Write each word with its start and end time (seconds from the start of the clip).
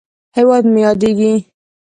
هېواد 0.37 0.63
مې 0.71 0.79
یادیږې! 0.85 1.33